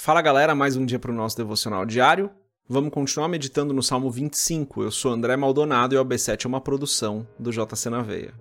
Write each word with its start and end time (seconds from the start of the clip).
Fala 0.00 0.22
galera, 0.22 0.54
mais 0.54 0.76
um 0.76 0.86
dia 0.86 0.96
para 0.96 1.10
o 1.10 1.14
nosso 1.14 1.36
devocional 1.36 1.84
diário. 1.84 2.30
Vamos 2.68 2.92
continuar 2.92 3.26
meditando 3.26 3.74
no 3.74 3.82
Salmo 3.82 4.08
25. 4.08 4.84
Eu 4.84 4.92
sou 4.92 5.10
André 5.10 5.36
Maldonado 5.36 5.92
e 5.92 5.98
o 5.98 6.04
AB7 6.04 6.44
é 6.44 6.48
uma 6.48 6.60
produção 6.60 7.26
do 7.36 7.50
JC 7.50 7.90
na 7.90 8.00
Veia. 8.00 8.32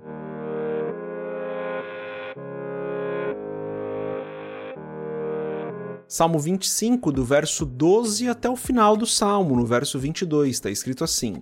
Salmo 6.07 6.38
25, 6.38 7.12
do 7.12 7.25
verso 7.25 7.65
12 7.65 8.29
até 8.29 8.47
o 8.47 8.55
final 8.55 8.96
do 8.96 9.08
Salmo, 9.08 9.55
no 9.55 9.65
verso 9.65 9.97
22, 9.97 10.51
está 10.51 10.69
escrito 10.69 11.03
assim: 11.03 11.42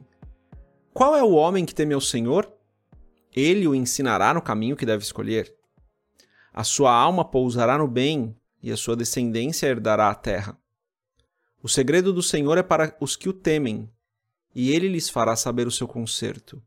Qual 0.94 1.14
é 1.14 1.24
o 1.24 1.34
homem 1.34 1.66
que 1.66 1.76
teme 1.76 1.94
ao 1.94 2.00
Senhor? 2.00 2.50
Ele 3.36 3.68
o 3.68 3.76
ensinará 3.76 4.34
no 4.34 4.42
caminho 4.42 4.78
que 4.78 4.86
deve 4.86 5.04
escolher. 5.04 5.54
A 6.54 6.64
sua 6.64 6.94
alma 6.94 7.26
pousará 7.26 7.78
no 7.78 7.86
bem 7.86 8.34
e 8.66 8.72
a 8.72 8.76
sua 8.76 8.96
descendência 8.96 9.68
herdará 9.68 10.10
a 10.10 10.16
terra. 10.16 10.60
O 11.62 11.70
segredo 11.70 12.12
do 12.12 12.24
Senhor 12.24 12.58
é 12.58 12.64
para 12.64 12.98
os 13.00 13.16
que 13.16 13.30
o 13.30 13.34
temem, 13.34 13.88
e 14.56 14.72
ele 14.72 14.88
lhes 14.88 15.08
fará 15.08 15.36
saber 15.36 15.68
o 15.68 15.72
seu 15.72 15.88
conserto. 15.88 16.60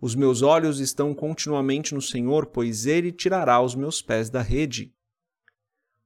Os 0.00 0.14
meus 0.14 0.40
olhos 0.40 0.80
estão 0.80 1.14
continuamente 1.14 1.94
no 1.94 2.00
Senhor, 2.00 2.46
pois 2.46 2.86
ele 2.86 3.12
tirará 3.12 3.60
os 3.60 3.74
meus 3.74 4.00
pés 4.00 4.30
da 4.30 4.40
rede. 4.40 4.94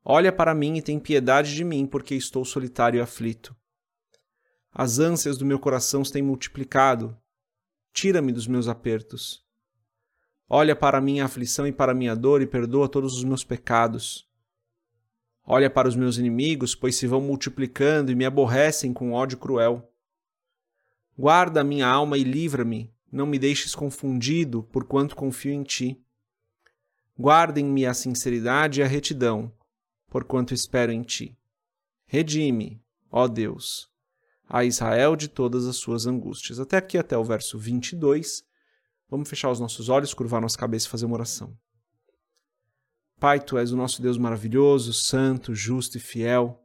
Olha 0.05 0.33
para 0.33 0.53
mim 0.53 0.79
e 0.79 0.83
tem 0.83 0.99
piedade 0.99 1.55
de 1.55 1.63
mim, 1.63 1.87
porque 1.87 2.17
estou 2.17 2.45
solitário 2.45 2.99
e 2.99 3.01
aflito. 3.01 3.55
As 4.73 4.99
ânsias 4.99 5.39
do 5.39 5.47
meu 5.47 5.61
coração 5.61 6.05
se 6.05 6.13
têm 6.13 6.23
multiplicado. 6.23 7.17
Tira-me 7.93 8.33
dos 8.33 8.49
meus 8.49 8.67
apertos. 8.67 9.47
Olha 10.49 10.75
para 10.75 11.01
minha 11.01 11.25
aflição 11.25 11.69
e 11.69 11.73
para 11.73 11.95
minha 11.95 12.17
dor 12.17 12.43
e 12.43 12.49
perdoa 12.49 12.89
todos 12.89 13.15
os 13.15 13.23
meus 13.23 13.45
pecados. 13.45 14.28
Olha 15.51 15.71
para 15.71 15.89
os 15.89 15.97
meus 15.97 16.19
inimigos, 16.19 16.75
pois 16.75 16.97
se 16.97 17.07
vão 17.07 17.23
multiplicando 17.23 18.13
e 18.13 18.15
me 18.15 18.27
aborrecem 18.27 18.93
com 18.93 19.15
ódio 19.15 19.39
cruel. 19.39 19.91
Guarda 21.19 21.63
a 21.63 21.65
minha 21.65 21.87
alma 21.87 22.19
e 22.19 22.23
livra-me, 22.23 22.93
não 23.11 23.25
me 23.25 23.39
deixes 23.39 23.75
confundido, 23.75 24.63
porquanto 24.65 25.17
confio 25.17 25.55
em 25.55 25.63
ti. 25.63 25.99
Guardem-me 27.19 27.87
a 27.87 27.95
sinceridade 27.95 28.81
e 28.81 28.83
a 28.83 28.87
retidão, 28.87 29.51
porquanto 30.11 30.53
espero 30.53 30.93
em 30.93 31.01
ti. 31.01 31.35
Redime, 32.07 32.83
ó 33.11 33.27
Deus, 33.27 33.91
a 34.47 34.67
Israel 34.67 35.17
de 35.17 35.29
todas 35.29 35.67
as 35.67 35.77
suas 35.77 36.07
angústias. 36.07 36.61
Até 36.61 36.77
aqui, 36.77 36.99
até 36.99 37.17
o 37.17 37.25
verso 37.25 37.59
22. 37.59 38.45
Vamos 39.09 39.27
fechar 39.27 39.51
os 39.51 39.59
nossos 39.59 39.89
olhos, 39.89 40.13
curvar 40.13 40.43
nossa 40.43 40.59
cabeça 40.59 40.87
e 40.87 40.91
fazer 40.91 41.07
uma 41.07 41.15
oração. 41.15 41.57
Pai, 43.21 43.41
tu 43.41 43.59
és 43.59 43.73
o 43.73 43.77
nosso 43.77 44.01
Deus 44.01 44.17
maravilhoso, 44.17 44.93
santo, 44.93 45.53
justo 45.53 45.97
e 45.97 46.01
fiel. 46.01 46.57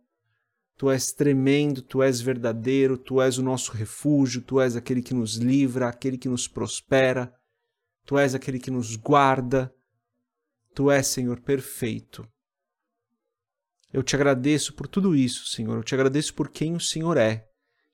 Tu 0.78 0.90
és 0.90 1.12
tremendo, 1.12 1.82
tu 1.82 2.04
és 2.04 2.22
verdadeiro, 2.22 2.98
tu 2.98 3.20
és 3.22 3.38
o 3.38 3.44
nosso 3.44 3.72
refúgio, 3.72 4.42
tu 4.42 4.60
és 4.60 4.76
aquele 4.76 5.02
que 5.02 5.14
nos 5.14 5.36
livra, 5.36 5.88
aquele 5.88 6.18
que 6.18 6.30
nos 6.30 6.48
prospera, 6.48 7.34
tu 8.06 8.18
és 8.18 8.36
aquele 8.36 8.60
que 8.60 8.70
nos 8.70 8.96
guarda. 8.96 9.74
Tu 10.76 10.92
és, 10.92 11.08
Senhor, 11.08 11.40
perfeito. 11.42 12.28
Eu 13.92 14.04
te 14.04 14.16
agradeço 14.16 14.74
por 14.74 14.88
tudo 14.88 15.16
isso, 15.16 15.48
Senhor. 15.48 15.78
Eu 15.78 15.84
te 15.84 15.96
agradeço 15.96 16.34
por 16.34 16.50
quem 16.50 16.76
o 16.76 16.80
Senhor 16.80 17.18
é. 17.18 17.48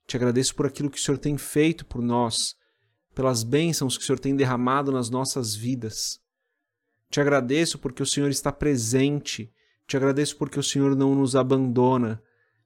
Te 0.06 0.18
agradeço 0.18 0.56
por 0.56 0.66
aquilo 0.66 0.90
que 0.90 0.98
o 0.98 1.02
Senhor 1.02 1.18
tem 1.18 1.38
feito 1.38 1.86
por 1.86 2.02
nós, 2.02 2.56
pelas 3.14 3.44
bênçãos 3.44 3.98
que 3.98 4.04
o 4.04 4.06
Senhor 4.06 4.20
tem 4.20 4.36
derramado 4.36 4.92
nas 4.92 5.10
nossas 5.10 5.56
vidas. 5.56 6.20
Te 7.10 7.20
agradeço 7.20 7.80
porque 7.80 8.04
o 8.04 8.06
Senhor 8.06 8.30
está 8.30 8.52
presente. 8.52 9.52
Te 9.88 9.98
agradeço 9.98 10.38
porque 10.38 10.60
o 10.60 10.64
Senhor 10.64 10.96
não 10.96 11.16
nos 11.16 11.36
abandona. 11.36 12.22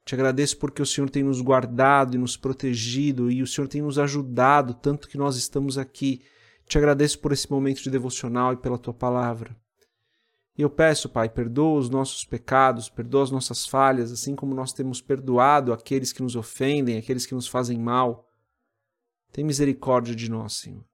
Te 0.05 0.15
agradeço 0.15 0.57
porque 0.57 0.81
o 0.81 0.85
Senhor 0.85 1.09
tem 1.09 1.23
nos 1.23 1.39
guardado 1.39 2.15
e 2.15 2.17
nos 2.17 2.35
protegido 2.35 3.31
e 3.31 3.41
o 3.41 3.47
Senhor 3.47 3.67
tem 3.69 3.81
nos 3.81 3.97
ajudado 3.97 4.73
tanto 4.73 5.07
que 5.07 5.17
nós 5.17 5.37
estamos 5.37 5.77
aqui. 5.77 6.21
Te 6.67 6.77
agradeço 6.77 7.19
por 7.19 7.31
esse 7.31 7.49
momento 7.49 7.81
de 7.81 7.89
devocional 7.89 8.51
e 8.51 8.57
pela 8.57 8.77
tua 8.77 8.93
palavra. 8.93 9.55
E 10.57 10.61
eu 10.61 10.69
peço, 10.69 11.09
Pai, 11.09 11.29
perdoa 11.29 11.79
os 11.79 11.89
nossos 11.89 12.25
pecados, 12.25 12.89
perdoa 12.89 13.23
as 13.23 13.31
nossas 13.31 13.65
falhas, 13.65 14.11
assim 14.11 14.35
como 14.35 14.53
nós 14.53 14.73
temos 14.73 15.01
perdoado 15.01 15.71
aqueles 15.71 16.11
que 16.11 16.21
nos 16.21 16.35
ofendem, 16.35 16.97
aqueles 16.97 17.25
que 17.25 17.33
nos 17.33 17.47
fazem 17.47 17.79
mal. 17.79 18.27
Tem 19.31 19.43
misericórdia 19.43 20.13
de 20.13 20.29
nós, 20.29 20.53
Senhor. 20.53 20.85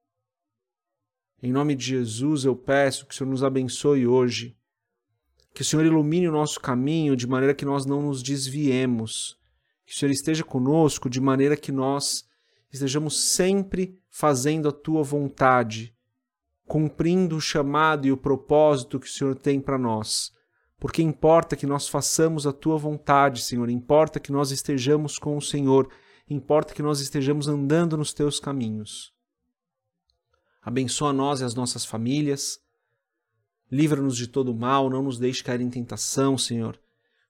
Em 1.42 1.50
nome 1.50 1.74
de 1.74 1.86
Jesus, 1.86 2.44
eu 2.44 2.54
peço 2.54 3.06
que 3.06 3.14
o 3.14 3.16
Senhor 3.16 3.30
nos 3.30 3.42
abençoe 3.42 4.06
hoje, 4.06 4.54
que 5.54 5.62
o 5.62 5.64
Senhor 5.64 5.86
ilumine 5.86 6.28
o 6.28 6.32
nosso 6.32 6.60
caminho 6.60 7.16
de 7.16 7.26
maneira 7.26 7.54
que 7.54 7.64
nós 7.64 7.86
não 7.86 8.02
nos 8.02 8.22
desviemos, 8.22 9.38
que 9.86 9.94
o 9.94 9.96
Senhor 9.96 10.12
esteja 10.12 10.44
conosco 10.44 11.08
de 11.08 11.18
maneira 11.18 11.56
que 11.56 11.72
nós 11.72 12.28
estejamos 12.70 13.18
sempre 13.32 13.98
fazendo 14.10 14.68
a 14.68 14.72
tua 14.72 15.02
vontade, 15.02 15.96
cumprindo 16.66 17.36
o 17.36 17.40
chamado 17.40 18.06
e 18.06 18.12
o 18.12 18.18
propósito 18.18 19.00
que 19.00 19.06
o 19.06 19.10
Senhor 19.10 19.34
tem 19.34 19.58
para 19.62 19.78
nós. 19.78 20.32
Porque 20.78 21.02
importa 21.02 21.56
que 21.56 21.66
nós 21.66 21.88
façamos 21.88 22.46
a 22.46 22.52
tua 22.52 22.76
vontade, 22.76 23.40
Senhor, 23.40 23.70
importa 23.70 24.20
que 24.20 24.30
nós 24.30 24.50
estejamos 24.50 25.18
com 25.18 25.38
o 25.38 25.42
Senhor, 25.42 25.90
importa 26.28 26.74
que 26.74 26.82
nós 26.82 27.00
estejamos 27.00 27.48
andando 27.48 27.96
nos 27.96 28.12
teus 28.12 28.38
caminhos. 28.38 29.18
Abençoa 30.62 31.12
nós 31.12 31.40
e 31.40 31.44
as 31.44 31.54
nossas 31.54 31.84
famílias. 31.84 32.58
Livra-nos 33.70 34.16
de 34.16 34.26
todo 34.26 34.54
mal, 34.54 34.90
não 34.90 35.02
nos 35.02 35.18
deixe 35.18 35.42
cair 35.42 35.60
em 35.60 35.70
tentação, 35.70 36.36
Senhor. 36.36 36.78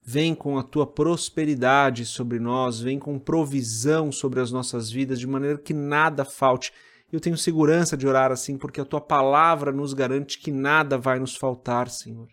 Vem 0.03 0.35
com 0.35 0.59
a 0.59 0.63
tua 0.63 0.87
prosperidade 0.87 2.07
sobre 2.07 2.41
nós, 2.41 2.81
vem 2.81 2.99
com 2.99 3.19
provisão 3.19 4.11
sobre 4.11 4.41
as 4.41 4.51
nossas 4.51 4.91
vidas, 4.91 5.21
de 5.21 5.27
maneira 5.27 5.59
que 5.59 5.75
nada 5.75 6.25
falte. 6.25 6.73
Eu 7.13 7.21
tenho 7.21 7.37
segurança 7.37 7.97
de 7.97 8.07
orar 8.07 8.33
assim, 8.33 8.57
porque 8.57 8.81
a 8.81 8.85
tua 8.85 9.01
palavra 9.01 9.71
nos 9.71 9.93
garante 9.93 10.39
que 10.39 10.51
nada 10.51 10.97
vai 10.97 11.21
nos 11.21 11.37
faltar, 11.37 11.89
Senhor. 11.89 12.29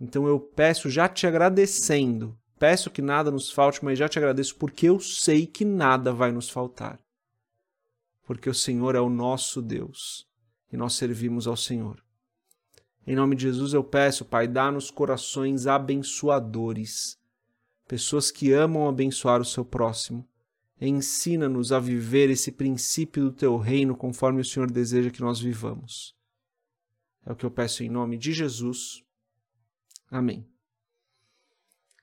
Então 0.00 0.26
eu 0.26 0.38
peço, 0.38 0.90
já 0.90 1.08
te 1.08 1.26
agradecendo, 1.26 2.36
peço 2.58 2.90
que 2.90 3.00
nada 3.00 3.30
nos 3.30 3.50
falte, 3.50 3.84
mas 3.84 3.98
já 3.98 4.08
te 4.08 4.18
agradeço 4.18 4.56
porque 4.56 4.88
eu 4.88 5.00
sei 5.00 5.46
que 5.46 5.64
nada 5.64 6.12
vai 6.12 6.30
nos 6.30 6.50
faltar 6.50 7.00
porque 8.24 8.48
o 8.48 8.54
Senhor 8.54 8.94
é 8.94 9.00
o 9.00 9.10
nosso 9.10 9.60
Deus 9.60 10.26
e 10.72 10.76
nós 10.76 10.94
servimos 10.94 11.46
ao 11.46 11.56
Senhor. 11.56 12.02
Em 13.06 13.16
nome 13.16 13.34
de 13.34 13.42
Jesus 13.42 13.74
eu 13.74 13.82
peço, 13.82 14.24
Pai, 14.24 14.46
dá-nos 14.46 14.90
corações 14.90 15.66
abençoadores, 15.66 17.18
pessoas 17.86 18.30
que 18.30 18.52
amam 18.52 18.88
abençoar 18.88 19.40
o 19.40 19.44
seu 19.44 19.64
próximo. 19.64 20.26
Ensina-nos 20.80 21.72
a 21.72 21.78
viver 21.78 22.30
esse 22.30 22.50
princípio 22.50 23.24
do 23.24 23.32
teu 23.32 23.56
reino 23.56 23.96
conforme 23.96 24.40
o 24.40 24.44
Senhor 24.44 24.70
deseja 24.70 25.10
que 25.10 25.20
nós 25.20 25.40
vivamos. 25.40 26.16
É 27.24 27.32
o 27.32 27.36
que 27.36 27.46
eu 27.46 27.50
peço 27.50 27.84
em 27.84 27.88
nome 27.88 28.16
de 28.16 28.32
Jesus. 28.32 29.04
Amém. 30.10 30.44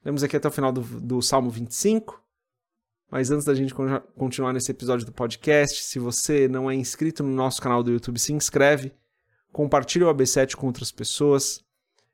Vamos 0.03 0.23
aqui 0.23 0.37
até 0.37 0.47
o 0.47 0.51
final 0.51 0.71
do, 0.71 0.81
do 0.81 1.21
Salmo 1.21 1.49
25. 1.49 2.23
Mas 3.09 3.31
antes 3.31 3.45
da 3.45 3.55
gente 3.55 3.73
continuar 4.15 4.53
nesse 4.53 4.69
episódio 4.71 5.05
do 5.05 5.11
podcast, 5.11 5.83
se 5.83 5.97
você 5.97 6.47
não 6.47 6.69
é 6.69 6.75
inscrito 6.75 7.23
no 7.23 7.33
nosso 7.33 7.59
canal 7.61 7.81
do 7.81 7.91
YouTube, 7.91 8.19
se 8.19 8.31
inscreve, 8.33 8.93
compartilha 9.51 10.07
o 10.07 10.13
AB7 10.13 10.55
com 10.55 10.67
outras 10.67 10.91
pessoas, 10.91 11.63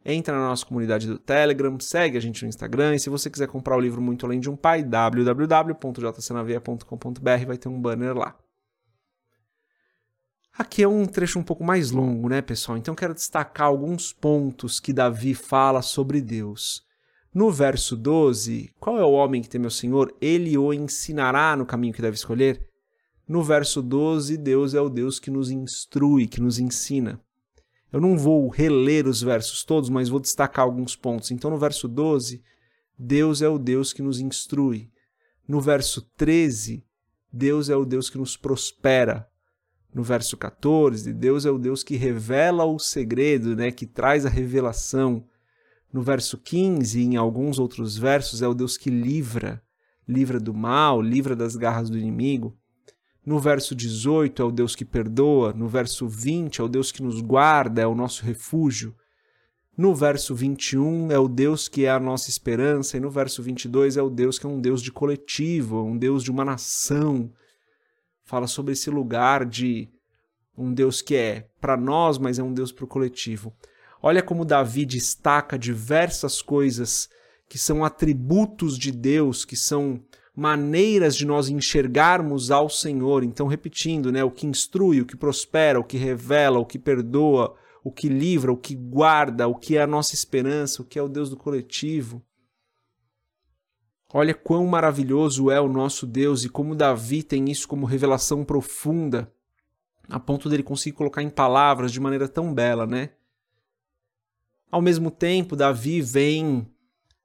entra 0.05 0.33
na 0.33 0.47
nossa 0.47 0.65
comunidade 0.65 1.05
do 1.07 1.19
Telegram, 1.19 1.77
segue 1.79 2.17
a 2.17 2.21
gente 2.21 2.43
no 2.43 2.49
Instagram 2.49 2.95
e 2.95 2.99
se 2.99 3.09
você 3.09 3.29
quiser 3.29 3.47
comprar 3.47 3.75
o 3.75 3.81
livro 3.81 4.01
Muito 4.01 4.25
Além 4.25 4.39
de 4.39 4.49
um 4.49 4.55
Pai, 4.55 4.81
www.jcnaveia.com.br 4.83 7.45
vai 7.45 7.57
ter 7.57 7.67
um 7.67 7.81
banner 7.81 8.15
lá. 8.15 8.37
Aqui 10.57 10.83
é 10.83 10.87
um 10.87 11.05
trecho 11.05 11.37
um 11.37 11.43
pouco 11.43 11.65
mais 11.65 11.91
longo, 11.91 12.29
né, 12.29 12.41
pessoal? 12.41 12.77
Então 12.77 12.95
quero 12.95 13.13
destacar 13.13 13.67
alguns 13.67 14.13
pontos 14.13 14.79
que 14.79 14.93
Davi 14.93 15.33
fala 15.33 15.81
sobre 15.81 16.21
Deus. 16.21 16.81
No 17.35 17.51
verso 17.51 17.97
12, 17.97 18.71
qual 18.79 18.97
é 18.97 19.03
o 19.03 19.11
homem 19.11 19.41
que 19.41 19.49
teme 19.49 19.65
ao 19.65 19.69
Senhor? 19.69 20.15
Ele 20.21 20.57
o 20.57 20.71
ensinará 20.71 21.53
no 21.57 21.65
caminho 21.65 21.93
que 21.93 22.01
deve 22.01 22.15
escolher. 22.15 22.65
No 23.27 23.43
verso 23.43 23.81
12, 23.81 24.37
Deus 24.37 24.73
é 24.73 24.79
o 24.79 24.87
Deus 24.87 25.19
que 25.19 25.29
nos 25.29 25.51
instrui, 25.51 26.27
que 26.27 26.39
nos 26.39 26.59
ensina. 26.59 27.19
Eu 27.91 27.99
não 27.99 28.17
vou 28.17 28.47
reler 28.47 29.05
os 29.05 29.21
versos 29.21 29.65
todos, 29.65 29.89
mas 29.89 30.07
vou 30.07 30.21
destacar 30.21 30.63
alguns 30.63 30.95
pontos. 30.95 31.29
Então, 31.29 31.51
no 31.51 31.57
verso 31.57 31.89
12, 31.89 32.41
Deus 32.97 33.41
é 33.41 33.49
o 33.49 33.59
Deus 33.59 33.91
que 33.91 34.01
nos 34.01 34.21
instrui. 34.21 34.89
No 35.45 35.59
verso 35.59 36.03
13, 36.15 36.85
Deus 37.33 37.67
é 37.69 37.75
o 37.75 37.83
Deus 37.83 38.09
que 38.09 38.17
nos 38.17 38.37
prospera. 38.37 39.27
No 39.93 40.03
verso 40.03 40.37
14, 40.37 41.11
Deus 41.11 41.45
é 41.45 41.51
o 41.51 41.57
Deus 41.57 41.83
que 41.83 41.97
revela 41.97 42.63
o 42.63 42.79
segredo, 42.79 43.57
né, 43.57 43.71
que 43.71 43.85
traz 43.85 44.25
a 44.25 44.29
revelação. 44.29 45.27
No 45.95 46.01
verso 46.01 46.37
15 46.37 46.99
e 46.99 47.03
em 47.05 47.15
alguns 47.15 47.57
outros 47.57 47.97
versos 47.97 48.41
é 48.41 48.47
o 48.49 48.53
Deus 48.53 48.77
que 48.77 48.89
livra, 48.89 49.63
livra 50.05 50.41
do 50.41 50.53
mal, 50.53 51.01
livra 51.01 51.37
das 51.37 51.55
garras 51.55 51.89
do 51.89 51.97
inimigo. 51.97 52.53
No 53.25 53.39
verso 53.39 53.73
18 53.73 54.41
é 54.41 54.45
o 54.45 54.51
Deus 54.51 54.75
que 54.75 54.83
perdoa, 54.83 55.53
no 55.53 55.69
verso 55.69 56.05
20 56.05 56.59
é 56.59 56.63
o 56.65 56.67
Deus 56.67 56.91
que 56.91 57.01
nos 57.01 57.21
guarda, 57.21 57.81
é 57.81 57.87
o 57.87 57.95
nosso 57.95 58.25
refúgio. 58.25 58.93
No 59.77 59.95
verso 59.95 60.35
21 60.35 61.13
é 61.13 61.17
o 61.17 61.29
Deus 61.29 61.69
que 61.69 61.85
é 61.85 61.91
a 61.91 61.97
nossa 61.97 62.29
esperança, 62.29 62.97
e 62.97 62.99
no 62.99 63.09
verso 63.09 63.41
22 63.41 63.95
é 63.95 64.01
o 64.01 64.09
Deus 64.09 64.37
que 64.37 64.45
é 64.45 64.49
um 64.49 64.59
Deus 64.59 64.81
de 64.81 64.91
coletivo, 64.91 65.81
um 65.81 65.97
Deus 65.97 66.25
de 66.25 66.29
uma 66.29 66.43
nação. 66.43 67.31
Fala 68.25 68.47
sobre 68.47 68.73
esse 68.73 68.89
lugar 68.89 69.45
de 69.45 69.89
um 70.57 70.73
Deus 70.73 71.01
que 71.01 71.15
é 71.15 71.47
para 71.61 71.77
nós, 71.77 72.17
mas 72.17 72.37
é 72.37 72.43
um 72.43 72.53
Deus 72.53 72.73
para 72.73 72.83
o 72.83 72.87
coletivo. 72.87 73.53
Olha 74.07 74.21
como 74.21 74.45
Davi 74.45 74.85
destaca 74.85 75.57
diversas 75.57 76.39
coisas 76.39 77.09
que 77.49 77.57
são 77.57 77.83
atributos 77.83 78.77
de 78.77 78.91
Deus, 78.91 79.43
que 79.43 79.55
são 79.55 79.99
maneiras 80.35 81.15
de 81.15 81.25
nós 81.25 81.49
enxergarmos 81.49 82.51
ao 82.51 82.69
Senhor. 82.69 83.23
Então, 83.23 83.47
repetindo, 83.47 84.11
né, 84.11 84.23
o 84.23 84.29
que 84.29 84.45
instrui, 84.45 85.01
o 85.01 85.07
que 85.07 85.17
prospera, 85.17 85.79
o 85.79 85.83
que 85.83 85.97
revela, 85.97 86.59
o 86.59 86.65
que 86.67 86.77
perdoa, 86.77 87.55
o 87.83 87.91
que 87.91 88.07
livra, 88.07 88.53
o 88.53 88.57
que 88.57 88.75
guarda, 88.75 89.47
o 89.47 89.55
que 89.55 89.75
é 89.75 89.81
a 89.81 89.87
nossa 89.87 90.13
esperança, 90.13 90.83
o 90.83 90.85
que 90.85 90.99
é 90.99 91.01
o 91.01 91.09
Deus 91.09 91.31
do 91.31 91.35
coletivo. 91.35 92.21
Olha 94.13 94.35
quão 94.35 94.67
maravilhoso 94.67 95.49
é 95.49 95.59
o 95.59 95.67
nosso 95.67 96.05
Deus 96.05 96.43
e 96.43 96.49
como 96.49 96.75
Davi 96.75 97.23
tem 97.23 97.49
isso 97.49 97.67
como 97.67 97.87
revelação 97.87 98.45
profunda, 98.45 99.33
a 100.07 100.19
ponto 100.19 100.47
dele 100.47 100.61
conseguir 100.61 100.95
colocar 100.95 101.23
em 101.23 101.29
palavras 101.31 101.91
de 101.91 101.99
maneira 101.99 102.27
tão 102.27 102.53
bela, 102.53 102.85
né? 102.85 103.09
Ao 104.71 104.81
mesmo 104.81 105.09
tempo, 105.09 105.55
Davi 105.55 106.01
vem 106.01 106.67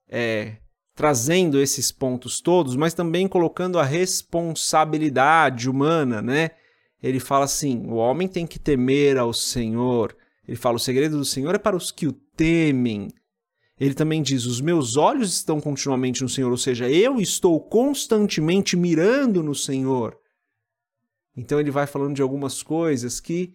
é, 0.08 0.56
trazendo 0.94 1.58
esses 1.58 1.90
pontos 1.90 2.40
todos, 2.40 2.76
mas 2.76 2.94
também 2.94 3.26
colocando 3.26 3.78
a 3.78 3.84
responsabilidade 3.84 5.68
humana, 5.68 6.20
né? 6.20 6.50
Ele 7.02 7.18
fala 7.18 7.44
assim: 7.44 7.86
o 7.86 7.94
homem 7.94 8.28
tem 8.28 8.46
que 8.46 8.58
temer 8.58 9.16
ao 9.16 9.32
Senhor. 9.32 10.14
Ele 10.46 10.56
fala: 10.56 10.76
o 10.76 10.80
segredo 10.80 11.16
do 11.16 11.24
Senhor 11.24 11.54
é 11.54 11.58
para 11.58 11.76
os 11.76 11.90
que 11.90 12.06
o 12.06 12.12
temem. 12.12 13.08
Ele 13.78 13.94
também 13.94 14.20
diz: 14.20 14.44
os 14.44 14.60
meus 14.60 14.96
olhos 14.96 15.32
estão 15.32 15.60
continuamente 15.60 16.22
no 16.22 16.28
Senhor, 16.28 16.50
ou 16.50 16.58
seja, 16.58 16.88
eu 16.90 17.18
estou 17.18 17.58
constantemente 17.60 18.76
mirando 18.76 19.42
no 19.42 19.54
Senhor. 19.54 20.16
Então 21.34 21.58
ele 21.58 21.70
vai 21.70 21.86
falando 21.86 22.14
de 22.14 22.22
algumas 22.22 22.62
coisas 22.62 23.20
que 23.20 23.54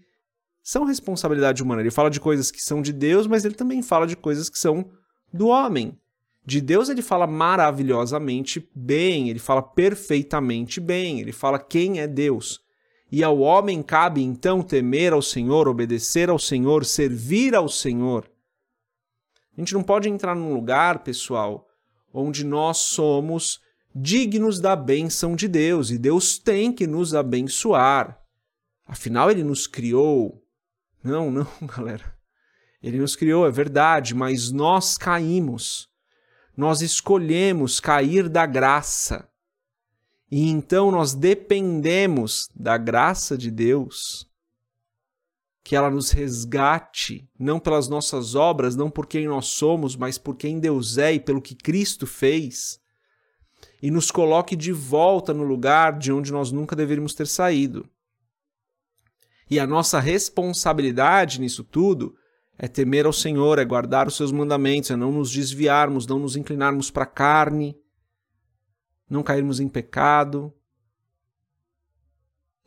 são 0.66 0.84
responsabilidade 0.84 1.62
humana. 1.62 1.84
Ele 1.84 1.92
fala 1.92 2.10
de 2.10 2.20
coisas 2.20 2.50
que 2.50 2.60
são 2.60 2.82
de 2.82 2.92
Deus, 2.92 3.28
mas 3.28 3.46
ele 3.46 3.54
também 3.54 3.84
fala 3.84 4.08
de 4.08 4.18
coisas 4.18 4.50
que 4.50 4.58
são 4.58 4.90
do 5.32 5.46
homem. 5.46 5.96
De 6.44 6.60
Deus 6.60 6.90
ele 6.90 7.04
fala 7.04 7.28
maravilhosamente 7.28 8.68
bem, 8.74 9.30
ele 9.30 9.38
fala 9.38 9.62
perfeitamente 9.62 10.80
bem, 10.80 11.20
ele 11.20 11.32
fala 11.32 11.60
quem 11.60 12.00
é 12.00 12.08
Deus. 12.08 12.60
E 13.12 13.24
ao 13.24 13.38
homem 13.38 13.84
cabe 13.84 14.24
então 14.24 14.64
temer 14.64 15.14
ao 15.14 15.22
Senhor, 15.22 15.68
obedecer 15.68 16.32
ao 16.32 16.40
Senhor, 16.40 16.84
servir 16.84 17.54
ao 17.54 17.70
Senhor. 17.70 18.28
A 19.56 19.62
gente 19.62 19.74
não 19.76 19.84
pode 19.84 20.10
entrar 20.10 20.36
num 20.36 20.52
lugar, 20.52 21.04
pessoal, 21.04 21.68
onde 22.12 22.44
nós 22.44 22.78
somos 22.78 23.60
dignos 23.94 24.60
da 24.60 24.76
bênção 24.76 25.36
de 25.36 25.48
Deus 25.48 25.92
e 25.92 26.00
Deus 26.00 26.40
tem 26.40 26.74
que 26.74 26.88
nos 26.88 27.14
abençoar. 27.14 28.20
Afinal, 28.88 29.30
ele 29.30 29.44
nos 29.44 29.68
criou. 29.68 30.45
Não, 31.06 31.32
não, 31.32 31.48
galera. 31.78 32.14
Ele 32.84 33.00
nos 33.00 33.16
criou, 33.16 33.48
é 33.48 33.52
verdade, 33.52 34.14
mas 34.14 34.52
nós 34.52 34.98
caímos 34.98 35.90
nós 36.56 36.82
escolhemos 36.82 37.80
cair 37.80 38.30
da 38.30 38.46
graça. 38.46 39.28
E 40.32 40.50
então 40.50 40.90
nós 40.90 41.14
dependemos 41.14 42.50
da 42.56 42.78
graça 42.78 43.38
de 43.38 43.52
Deus, 43.52 44.28
que 45.64 45.76
ela 45.76 45.90
nos 45.90 46.12
resgate, 46.12 47.28
não 47.38 47.60
pelas 47.60 47.88
nossas 47.88 48.36
obras, 48.36 48.76
não 48.76 48.90
por 48.90 49.06
quem 49.06 49.28
nós 49.28 49.48
somos, 49.48 49.96
mas 49.96 50.18
por 50.18 50.36
quem 50.36 50.60
Deus 50.60 50.98
é 50.98 51.14
e 51.14 51.20
pelo 51.20 51.42
que 51.42 51.56
Cristo 51.56 52.08
fez, 52.08 52.80
e 53.82 53.92
nos 53.92 54.10
coloque 54.10 54.56
de 54.56 54.72
volta 54.72 55.34
no 55.34 55.44
lugar 55.44 55.98
de 55.98 56.12
onde 56.12 56.32
nós 56.32 56.52
nunca 56.52 56.76
deveríamos 56.76 57.14
ter 57.14 57.28
saído. 57.28 57.88
E 59.50 59.60
a 59.60 59.68
nossa 59.68 60.00
responsabilidade 60.00 61.40
nisso 61.40 61.64
tudo 61.64 62.16
é 62.58 62.68
temer 62.68 63.06
ao 63.06 63.14
Senhor, 63.14 63.60
é 63.60 63.66
guardar 63.66 64.08
os 64.08 64.16
seus 64.16 64.32
mandamentos, 64.32 64.90
é 64.90 64.96
não 64.96 65.12
nos 65.12 65.30
desviarmos, 65.32 66.08
não 66.08 66.20
nos 66.20 66.36
inclinarmos 66.36 66.90
para 66.90 67.04
a 67.04 67.08
carne, 67.08 67.78
não 69.10 69.22
cairmos 69.22 69.60
em 69.60 69.68
pecado. 69.68 70.54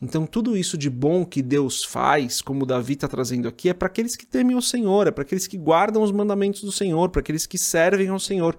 Então, 0.00 0.26
tudo 0.26 0.56
isso 0.56 0.78
de 0.78 0.88
bom 0.88 1.24
que 1.24 1.42
Deus 1.42 1.84
faz, 1.84 2.40
como 2.40 2.64
Davi 2.64 2.92
está 2.92 3.08
trazendo 3.08 3.48
aqui, 3.48 3.68
é 3.68 3.74
para 3.74 3.88
aqueles 3.88 4.14
que 4.14 4.24
temem 4.24 4.54
o 4.54 4.62
Senhor, 4.62 5.08
é 5.08 5.10
para 5.10 5.22
aqueles 5.22 5.48
que 5.48 5.58
guardam 5.58 6.02
os 6.02 6.12
mandamentos 6.12 6.62
do 6.62 6.70
Senhor, 6.70 7.10
para 7.10 7.20
aqueles 7.20 7.46
que 7.46 7.58
servem 7.58 8.08
ao 8.08 8.20
Senhor. 8.20 8.56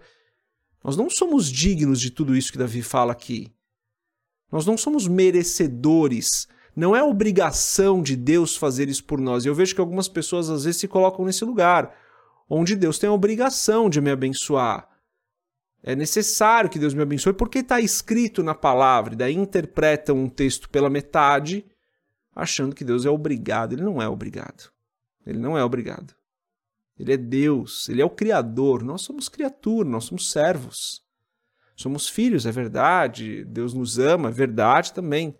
Nós 0.83 0.97
não 0.97 1.09
somos 1.09 1.49
dignos 1.49 2.01
de 2.01 2.11
tudo 2.11 2.35
isso 2.35 2.51
que 2.51 2.57
Davi 2.57 2.81
fala 2.81 3.13
aqui. 3.13 3.53
Nós 4.51 4.65
não 4.65 4.77
somos 4.77 5.07
merecedores 5.07 6.47
não 6.79 6.95
é 6.95 7.03
obrigação 7.03 8.01
de 8.01 8.15
Deus 8.15 8.55
fazer 8.55 8.87
isso 8.87 9.03
por 9.03 9.19
nós. 9.19 9.43
E 9.43 9.49
eu 9.49 9.53
vejo 9.53 9.75
que 9.75 9.81
algumas 9.81 10.07
pessoas 10.07 10.49
às 10.49 10.63
vezes 10.63 10.79
se 10.79 10.87
colocam 10.87 11.25
nesse 11.25 11.43
lugar, 11.43 11.93
onde 12.49 12.73
Deus 12.73 12.97
tem 12.97 13.09
a 13.09 13.13
obrigação 13.13 13.89
de 13.89 13.99
me 13.99 14.09
abençoar. 14.09 14.87
É 15.83 15.93
necessário 15.93 16.69
que 16.69 16.79
Deus 16.79 16.93
me 16.93 17.01
abençoe 17.01 17.33
porque 17.33 17.59
está 17.59 17.81
escrito 17.81 18.41
na 18.41 18.55
palavra, 18.55 19.13
e 19.13 19.17
daí 19.17 19.35
interpretam 19.35 20.15
um 20.17 20.29
texto 20.29 20.69
pela 20.69 20.89
metade, 20.89 21.65
achando 22.33 22.73
que 22.73 22.85
Deus 22.85 23.05
é 23.05 23.09
obrigado. 23.09 23.73
Ele 23.73 23.83
não 23.83 24.01
é 24.01 24.07
obrigado. 24.07 24.71
Ele 25.25 25.37
não 25.37 25.57
é 25.57 25.63
obrigado. 25.63 26.15
Ele 26.97 27.11
é 27.11 27.17
Deus, 27.17 27.89
ele 27.89 28.01
é 28.01 28.05
o 28.05 28.09
Criador. 28.09 28.83
Nós 28.83 29.01
somos 29.01 29.27
criatura, 29.27 29.87
nós 29.87 30.05
somos 30.05 30.31
servos. 30.31 31.03
Somos 31.75 32.07
filhos, 32.07 32.45
é 32.45 32.51
verdade. 32.53 33.43
Deus 33.43 33.73
nos 33.73 33.99
ama, 33.99 34.29
é 34.29 34.31
verdade 34.31 34.93
também 34.93 35.35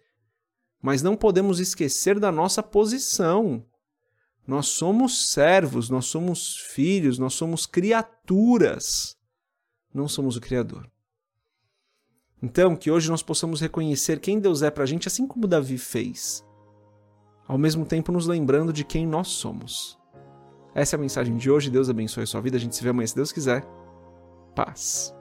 mas 0.81 1.01
não 1.01 1.15
podemos 1.15 1.59
esquecer 1.59 2.19
da 2.19 2.31
nossa 2.31 2.63
posição. 2.63 3.65
Nós 4.47 4.67
somos 4.67 5.31
servos, 5.31 5.89
nós 5.89 6.05
somos 6.05 6.57
filhos, 6.57 7.19
nós 7.19 7.33
somos 7.33 7.65
criaturas. 7.65 9.17
Não 9.93 10.07
somos 10.07 10.35
o 10.35 10.41
Criador. 10.41 10.89
Então, 12.41 12.75
que 12.75 12.89
hoje 12.89 13.09
nós 13.09 13.21
possamos 13.21 13.59
reconhecer 13.59 14.19
quem 14.19 14.39
Deus 14.39 14.61
é 14.61 14.71
para 14.71 14.83
a 14.83 14.87
gente, 14.87 15.07
assim 15.07 15.27
como 15.27 15.47
Davi 15.47 15.77
fez, 15.77 16.43
ao 17.47 17.57
mesmo 17.57 17.85
tempo 17.85 18.11
nos 18.11 18.27
lembrando 18.27 18.71
de 18.71 18.85
quem 18.85 19.05
nós 19.05 19.27
somos. 19.27 19.99
Essa 20.73 20.95
é 20.95 20.97
a 20.97 21.01
mensagem 21.01 21.35
de 21.35 21.51
hoje. 21.51 21.69
Deus 21.69 21.89
abençoe 21.89 22.23
a 22.23 22.27
sua 22.27 22.41
vida. 22.41 22.57
A 22.57 22.59
gente 22.59 22.75
se 22.75 22.83
vê 22.83 22.89
amanhã, 22.89 23.07
se 23.07 23.15
Deus 23.15 23.31
quiser. 23.31 23.65
Paz. 24.55 25.13